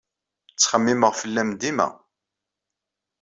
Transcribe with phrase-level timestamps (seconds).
[0.51, 1.87] Ttxemmimeɣ fell-am dima.